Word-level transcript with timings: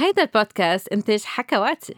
هيدا 0.00 0.22
البودكاست 0.22 0.88
إنتاج 0.88 1.22
حكواتي 1.24 1.94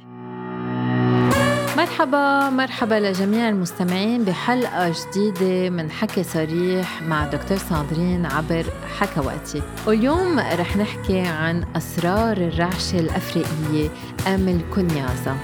مرحبا 1.76 2.50
مرحبا 2.50 2.94
لجميع 2.94 3.48
المستمعين 3.48 4.24
بحلقة 4.24 4.92
جديدة 4.92 5.70
من 5.70 5.90
حكي 5.90 6.22
صريح 6.22 7.02
مع 7.02 7.26
دكتور 7.26 7.58
ساندرين 7.58 8.26
عبر 8.26 8.64
حكواتي 8.98 9.62
واليوم 9.86 10.38
رح 10.38 10.76
نحكي 10.76 11.20
عن 11.20 11.64
أسرار 11.76 12.36
الرعشة 12.36 12.98
الأفريقية 12.98 13.88
أم 14.26 14.48
الكنيازة 14.48 15.36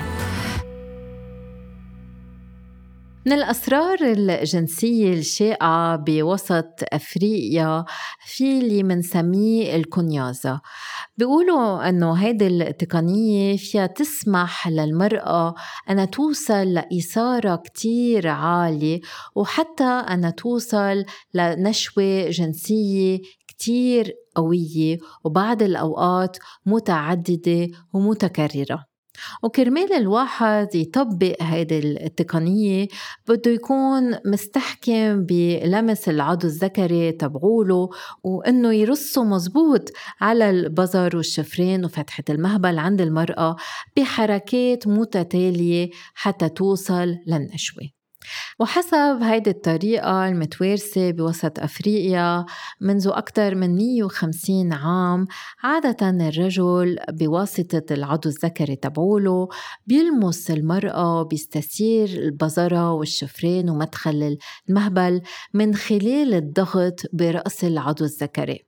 من 3.29 3.35
الأسرار 3.35 3.99
الجنسية 4.03 5.13
الشائعة 5.13 5.97
بوسط 5.97 6.67
أفريقيا 6.93 7.85
في 8.27 8.59
اللي 8.59 8.83
منسميه 8.83 9.77
الكنيازة. 9.77 10.61
بيقولوا 11.17 11.89
أنه 11.89 12.13
هيدي 12.13 12.47
التقنية 12.47 13.57
فيها 13.57 13.87
تسمح 13.87 14.69
للمرأة 14.69 15.55
أنها 15.91 16.05
توصل 16.05 16.75
لإثارة 16.75 17.57
كتير 17.57 18.29
عالية 18.29 19.01
وحتى 19.35 19.85
أنها 19.85 20.31
توصل 20.31 21.05
لنشوة 21.35 22.31
جنسية 22.31 23.19
كتير 23.49 24.13
قوية 24.35 24.99
وبعض 25.25 25.63
الأوقات 25.63 26.37
متعددة 26.67 27.69
ومتكررة. 27.93 28.88
وكرمال 29.43 29.93
الواحد 29.93 30.75
يطبق 30.75 31.37
هيدي 31.41 31.79
التقنية 31.79 32.89
بده 33.29 33.51
يكون 33.51 34.19
مستحكم 34.27 35.25
بلمس 35.25 36.09
العضو 36.09 36.47
الذكري 36.47 37.13
تبعوله 37.13 37.89
وإنه 38.25 38.73
يرصه 38.73 39.25
مزبوط 39.25 39.93
على 40.21 40.51
البزر 40.51 41.17
والشفرين 41.17 41.85
وفتحة 41.85 42.25
المهبل 42.31 42.79
عند 42.79 43.01
المرأة 43.01 43.57
بحركات 43.97 44.87
متتالية 44.89 45.91
حتى 46.15 46.49
توصل 46.49 47.17
للنشوة. 47.27 47.98
وحسب 48.59 49.19
هيدي 49.23 49.51
الطريقة 49.51 50.29
المتوارثة 50.29 51.11
بوسط 51.11 51.59
أفريقيا 51.59 52.45
منذ 52.81 53.09
أكثر 53.15 53.55
من 53.55 53.77
150 53.77 54.73
عام 54.73 55.27
عادة 55.63 56.29
الرجل 56.29 56.99
بواسطة 57.11 57.95
العضو 57.95 58.29
الذكري 58.29 58.77
تبعوله 58.77 59.49
بيلمس 59.87 60.51
المرأة 60.51 61.23
بيستثير 61.23 62.09
البزرة 62.09 62.93
والشفرين 62.93 63.71
ومدخل 63.71 64.39
المهبل 64.69 65.23
من 65.55 65.75
خلال 65.75 66.35
الضغط 66.35 67.01
برأس 67.13 67.65
العضو 67.65 68.05
الذكري. 68.05 68.68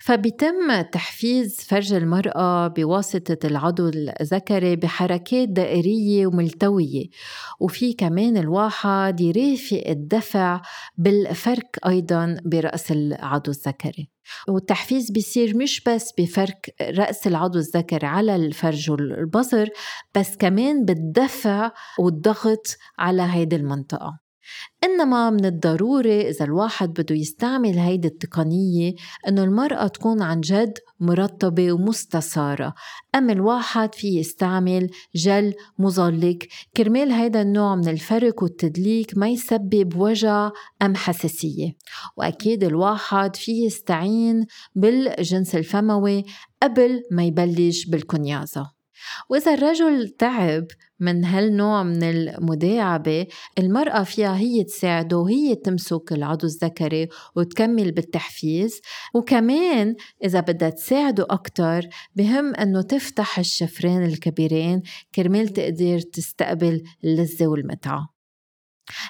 فبيتم 0.00 0.80
تحفيز 0.92 1.56
فرج 1.60 1.92
المرأة 1.92 2.68
بواسطة 2.68 3.46
العضو 3.46 3.88
الذكري 4.20 4.76
بحركات 4.76 5.48
دائرية 5.48 6.26
وملتوية. 6.26 7.06
وفي 7.60 7.92
كمان 7.92 8.36
الواحد 8.36 9.20
يرافق 9.20 9.82
الدفع 9.86 10.60
بالفرك 10.96 11.78
أيضا 11.86 12.36
برأس 12.44 12.92
العضو 12.92 13.50
الذكري. 13.50 14.10
والتحفيز 14.48 15.10
بيصير 15.10 15.56
مش 15.56 15.82
بس 15.86 16.12
بفرك 16.18 16.74
رأس 16.80 17.26
العضو 17.26 17.58
الذكري 17.58 18.06
على 18.06 18.36
الفرج 18.36 18.90
والبصر 18.90 19.68
بس 20.14 20.36
كمان 20.36 20.84
بالدفع 20.84 21.70
والضغط 21.98 22.76
على 22.98 23.22
هيدي 23.22 23.56
المنطقة. 23.56 24.29
إنما 24.84 25.30
من 25.30 25.44
الضروري 25.44 26.28
إذا 26.28 26.44
الواحد 26.44 26.88
بده 26.88 27.14
يستعمل 27.14 27.78
هيدي 27.78 28.08
التقنية 28.08 28.94
إنه 29.28 29.44
المرأة 29.44 29.86
تكون 29.86 30.22
عن 30.22 30.40
جد 30.40 30.78
مرطبة 31.00 31.72
ومستسارة. 31.72 32.74
أم 33.14 33.30
الواحد 33.30 33.94
في 33.94 34.18
يستعمل 34.18 34.90
جل 35.14 35.54
مظلق. 35.78 36.38
كرمال 36.76 37.12
هيدا 37.12 37.42
النوع 37.42 37.76
من 37.76 37.88
الفرك 37.88 38.42
والتدليك 38.42 39.18
ما 39.18 39.28
يسبب 39.28 39.96
وجع 39.96 40.50
أم 40.82 40.96
حساسية. 40.96 41.72
وأكيد 42.16 42.64
الواحد 42.64 43.36
في 43.36 43.64
يستعين 43.64 44.46
بالجنس 44.74 45.54
الفموي 45.54 46.24
قبل 46.62 47.02
ما 47.10 47.24
يبلش 47.24 47.86
بالكنيازة. 47.86 48.79
وإذا 49.28 49.54
الرجل 49.54 50.08
تعب 50.08 50.66
من 51.00 51.24
هالنوع 51.24 51.82
من 51.82 52.02
المداعبة 52.02 53.26
المرأة 53.58 54.02
فيها 54.02 54.36
هي 54.36 54.64
تساعده 54.64 55.18
وهي 55.18 55.54
تمسك 55.54 56.12
العضو 56.12 56.46
الذكري 56.46 57.08
وتكمل 57.36 57.92
بالتحفيز. 57.92 58.80
وكمان 59.14 59.94
إذا 60.24 60.40
بدها 60.40 60.70
تساعده 60.70 61.26
أكتر 61.30 61.82
بهم 62.14 62.54
أنه 62.54 62.82
تفتح 62.82 63.38
الشفرين 63.38 64.04
الكبيرين 64.04 64.82
كرمال 65.14 65.48
تقدر 65.48 66.00
تستقبل 66.00 66.82
اللذة 67.04 67.46
والمتعة. 67.46 68.20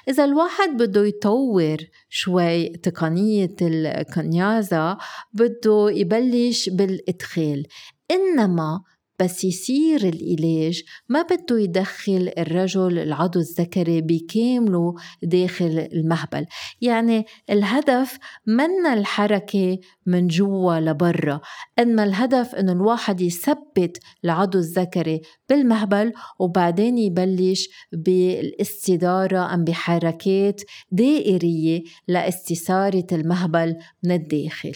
إذا 0.07 0.25
الواحد 0.25 0.69
بده 0.69 1.05
يطور 1.05 1.77
شوي 2.09 2.69
تقنية 2.69 3.55
الكنيازة 3.61 4.97
بده 5.33 5.89
يبلش 5.89 6.69
بالإدخال. 6.69 7.65
إنما 8.11 8.81
بس 9.21 9.43
يصير 9.43 9.99
العلاج 9.99 10.83
ما 11.09 11.21
بده 11.21 11.59
يدخل 11.59 12.31
الرجل 12.37 12.99
العضو 12.99 13.39
الذكري 13.39 14.01
بكامله 14.01 14.95
داخل 15.23 15.89
المهبل. 15.93 16.45
يعني 16.81 17.25
الهدف 17.49 18.17
من 18.47 18.85
الحركة 18.93 19.77
من 20.05 20.27
جوا 20.27 20.79
لبرا. 20.79 21.41
إنما 21.79 22.03
الهدف 22.03 22.55
إنه 22.55 22.71
الواحد 22.71 23.21
يثبت 23.21 23.97
العضو 24.25 24.59
الذكري 24.59 25.21
بالمهبل 25.49 26.13
وبعدين 26.39 26.97
يبلش 26.97 27.69
بالاستدارة 27.91 29.53
أم 29.53 29.63
بحركات 29.63 30.61
دائرية 30.91 31.83
لإستثارة 32.07 33.07
المهبل 33.11 33.75
من 34.03 34.11
الداخل. 34.11 34.73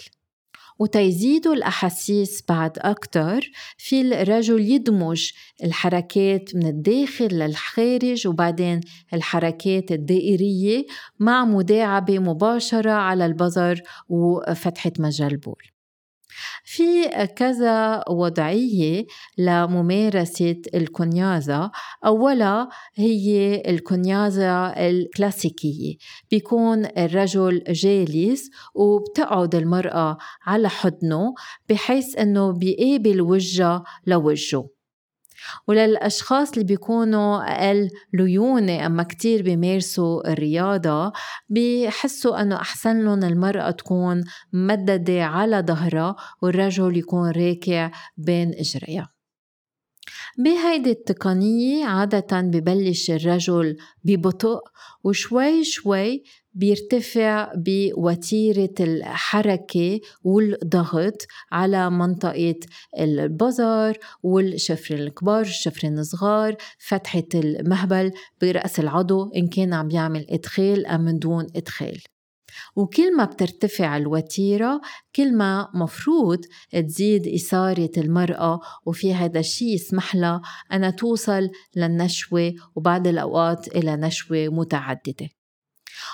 وتيزيدوا 0.79 1.53
الأحاسيس 1.53 2.43
بعد 2.49 2.71
أكتر 2.77 3.51
في 3.77 4.01
الرجل 4.01 4.59
يدمج 4.59 5.31
الحركات 5.63 6.55
من 6.55 6.67
الداخل 6.67 7.27
للخارج 7.27 8.27
وبعدين 8.27 8.81
الحركات 9.13 9.91
الدائرية 9.91 10.85
مع 11.19 11.45
مداعبة 11.45 12.19
مباشرة 12.19 12.91
على 12.91 13.25
البظر 13.25 13.81
وفتحة 14.09 14.91
مجال 14.99 15.31
البول. 15.31 15.74
في 16.63 17.07
كذا 17.35 18.03
وضعية 18.09 19.05
لممارسة 19.37 20.61
الكنيازة. 20.73 21.71
أولا 22.05 22.69
هي 22.95 23.61
الكنيازة 23.67 24.67
الكلاسيكية. 24.67 25.95
بيكون 26.31 26.85
الرجل 26.85 27.63
جالس 27.67 28.49
وبتقعد 28.75 29.55
المرأة 29.55 30.17
على 30.45 30.69
حضنه 30.69 31.33
بحيث 31.69 32.17
أنه 32.17 32.51
بيقابل 32.51 33.21
وجهها 33.21 33.83
لوجهه. 34.07 34.74
وللأشخاص 35.67 36.51
اللي 36.51 36.63
بيكونوا 36.63 37.37
أقل 37.37 37.89
ليونة 38.13 38.85
أما 38.85 39.03
كتير 39.03 39.41
بيمارسوا 39.41 40.31
الرياضة 40.31 41.11
بيحسوا 41.49 42.41
أنه 42.41 42.55
أحسن 42.55 43.05
لهم 43.05 43.23
المرأة 43.23 43.71
تكون 43.71 44.23
ممددة 44.53 45.23
على 45.23 45.63
ظهرها 45.67 46.15
والرجل 46.41 46.97
يكون 46.97 47.31
راكع 47.31 47.91
بين 48.17 48.53
إجريها. 48.53 49.15
بهيدي 50.37 50.91
التقنية 50.91 51.85
عادة 51.85 52.41
ببلش 52.41 53.11
الرجل 53.11 53.77
ببطء 54.03 54.59
وشوي 55.03 55.63
شوي 55.63 56.23
بيرتفع 56.55 57.51
بوتيرة 57.55 58.73
الحركة 58.79 59.99
والضغط 60.23 61.27
على 61.51 61.89
منطقة 61.89 62.59
البظر 62.99 63.97
والشفرين 64.23 64.99
الكبار 64.99 65.41
الشفرين 65.41 65.99
الصغار 65.99 66.55
فتحة 66.79 67.23
المهبل 67.35 68.11
برأس 68.41 68.79
العضو 68.79 69.31
إن 69.35 69.47
كان 69.47 69.73
عم 69.73 69.91
يعمل 69.91 70.25
إدخال 70.29 70.85
أم 70.85 71.01
من 71.01 71.19
دون 71.19 71.47
إدخال. 71.55 72.01
وكل 72.75 73.17
ما 73.17 73.25
بترتفع 73.25 73.97
الوتيرة 73.97 74.81
كل 75.15 75.33
ما 75.37 75.69
مفروض 75.73 76.39
تزيد 76.71 77.27
إثارة 77.27 77.91
المرأة 77.97 78.59
وفي 78.85 79.13
هذا 79.13 79.39
الشيء 79.39 79.73
يسمح 79.73 80.15
لها 80.15 80.41
أنها 80.73 80.89
توصل 80.89 81.49
للنشوة 81.75 82.53
وبعد 82.75 83.07
الأوقات 83.07 83.67
إلى 83.67 83.95
نشوة 83.95 84.47
متعددة. 84.47 85.29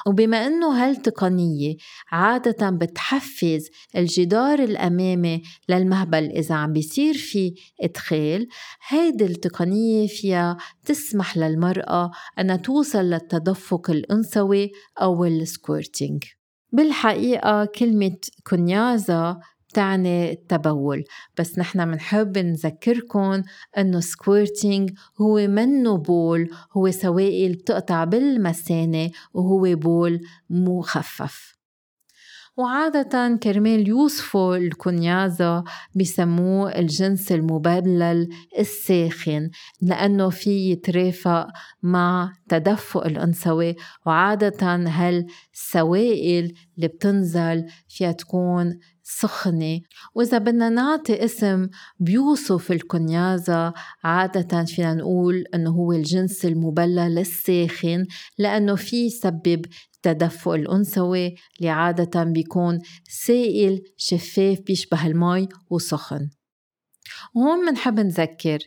وبما 0.08 0.48
أنه 0.48 0.86
هالتقنية 0.86 1.76
عادة 2.12 2.70
بتحفز 2.70 3.70
الجدار 3.98 4.60
الأمامي 4.60 5.42
للمهبل 5.70 6.24
إذا 6.24 6.56
عم 6.56 6.74
بيصير 6.74 7.14
في 7.14 7.54
إدخال 7.82 8.48
هيدي 8.88 9.26
التقنية 9.26 10.08
فيها 10.08 10.58
تسمح 10.86 11.38
للمرأة 11.38 12.12
أنها 12.40 12.56
توصل 12.56 13.00
للتدفق 13.04 13.90
الأنثوي 13.90 14.72
أو 15.02 15.26
ال 15.26 15.35
squirting 15.35 16.24
بالحقيقة 16.74 17.66
كلمة 17.66 18.18
كنيازة 18.48 19.40
تعني 19.72 20.32
التبول. 20.32 21.04
بس 21.40 21.60
نحن 21.60 21.88
منحب 21.88 22.38
نذكركم 22.38 23.44
إنه 23.78 24.00
squirting 24.00 24.92
هو 25.22 25.48
منه 25.48 25.98
بول 25.98 26.50
هو 26.78 26.92
سوائل 26.92 27.54
بتقطع 27.54 28.04
بالمثانة 28.04 29.10
وهو 29.34 29.76
بول 29.76 30.22
مخفف 30.50 31.62
وعادة 32.58 33.40
كرمال 33.44 33.88
يوصفوا 33.88 34.56
الكنيازة 34.58 35.64
بسموه 35.96 36.80
الجنس 36.80 37.32
المبلل 37.32 38.30
الساخن 38.60 39.50
لأنه 39.82 40.30
في 40.30 40.72
يترافق 40.72 41.48
مع 41.84 42.34
تدفق 42.50 43.06
الأنثوي. 43.06 43.76
وعادة 44.06 44.76
هالسوائل 44.76 46.54
اللي 46.78 46.88
بتنزل 46.88 47.66
فيها 47.88 48.12
تكون 48.12 48.80
سخنة. 49.20 49.80
وإذا 50.16 50.38
بدنا 50.38 50.70
نعطي 50.70 51.26
اسم 51.26 51.68
بيوصف 52.00 52.72
الكنيازة 52.72 53.74
عادة 54.04 54.66
فينا 54.66 54.94
نقول 54.94 55.44
أنه 55.56 55.70
هو 55.70 55.92
الجنس 55.92 56.46
المبلل 56.46 57.18
الساخن 57.20 58.06
لأنه 58.38 58.76
في 58.76 59.06
يسبب 59.06 59.66
التدفق 59.96 60.52
الأنثوي 60.52 61.36
اللي 61.60 61.70
عادة 61.70 62.24
بيكون 62.24 62.80
سائل 63.10 63.82
شفاف 63.98 64.60
بيشبه 64.68 65.08
المي 65.08 65.48
وسخن. 65.70 66.30
وهون 67.36 67.66
منحب 67.66 68.00
نذكر 68.00 68.60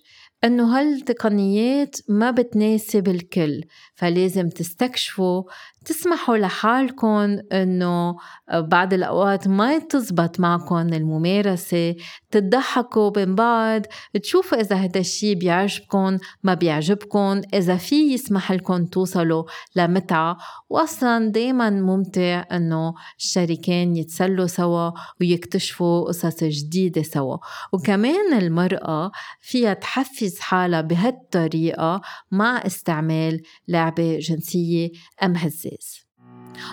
إنه 0.44 0.79
هالتقنيات 0.79 1.96
ما 2.08 2.31
بتناسب 2.31 3.08
الكل 3.08 3.64
فلازم 3.94 4.49
تستكشفوا 4.49 5.43
تسمحوا 5.85 6.37
لحالكم 6.37 7.38
إنه 7.52 8.17
بعض 8.55 8.94
الأوقات 8.94 9.49
ما 9.49 9.79
تزبط 9.79 10.41
معكم 10.41 10.76
الممارسة 10.76 11.96
تضحكوا 12.31 13.11
بين 13.11 13.35
بعض 13.35 13.82
تشوفوا 14.23 14.61
إذا 14.61 14.76
هذا 14.76 15.00
الشيء 15.00 15.35
بيعجبكم 15.35 16.19
ما 16.43 16.55
بيعجبكم 16.55 17.41
إذا 17.55 17.76
في 17.76 18.14
يسمح 18.14 18.52
لكم 18.52 18.87
توصلوا 18.87 19.44
لمتعة. 19.76 20.37
واصلا 20.70 21.31
دائما 21.31 21.70
ممتع 21.70 22.44
إنه 22.52 22.94
الشريكين 23.19 23.96
يتسلوا 23.96 24.46
سوا 24.46 24.91
ويكتشفوا 25.20 26.05
قصص 26.08 26.44
جديدة 26.44 27.02
سوا. 27.02 27.37
وكمان 27.73 28.32
المرأة 28.38 29.11
فيها 29.41 29.75
تحفز 29.75 30.33
حالها 30.40 30.81
بهالطريقة 30.81 32.00
مع 32.31 32.56
استعمال 32.66 33.42
لعبة 33.69 34.19
جنسية 34.19 34.90
أو 35.23 35.37
هزاز 35.37 35.64
الأساس 35.64 36.04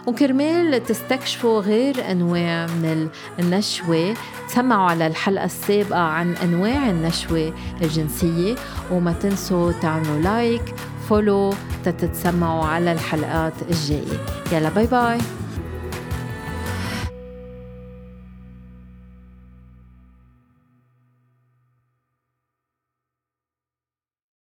وكرمال 0.07 0.83
تستكشفوا 0.83 1.59
غير 1.59 2.11
أنواع 2.11 2.65
من 2.65 3.09
النشوة 3.39 4.13
تسمعوا 4.47 4.89
على 4.89 5.07
الحلقة 5.07 5.45
السابقة 5.45 5.99
عن 5.99 6.33
أنواع 6.33 6.89
النشوة 6.89 7.53
الجنسية 7.81 8.55
وما 8.91 9.13
تنسوا 9.13 9.71
تعملوا 9.71 10.19
like 10.19 10.75
follow 11.09 11.53
تتسمعوا 11.85 12.65
على 12.65 12.91
الحلقات 12.91 13.53
الجاية. 13.61 14.25
يلا 14.51 14.69
باي 14.69 14.87
باي 14.87 15.17